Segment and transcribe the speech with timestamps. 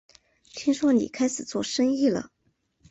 [0.55, 2.31] 听说你开始做生意了